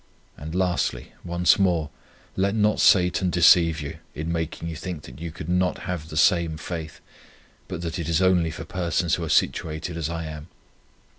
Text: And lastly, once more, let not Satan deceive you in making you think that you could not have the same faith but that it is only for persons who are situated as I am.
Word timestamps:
And 0.35 0.55
lastly, 0.55 1.13
once 1.23 1.59
more, 1.59 1.91
let 2.35 2.55
not 2.55 2.79
Satan 2.79 3.29
deceive 3.29 3.79
you 3.79 3.99
in 4.15 4.31
making 4.31 4.67
you 4.67 4.75
think 4.75 5.03
that 5.03 5.21
you 5.21 5.29
could 5.29 5.47
not 5.47 5.83
have 5.85 6.09
the 6.09 6.17
same 6.17 6.57
faith 6.57 7.01
but 7.67 7.81
that 7.81 7.99
it 7.99 8.09
is 8.09 8.19
only 8.19 8.49
for 8.49 8.65
persons 8.65 9.13
who 9.13 9.23
are 9.23 9.29
situated 9.29 9.97
as 9.97 10.09
I 10.09 10.25
am. 10.25 10.47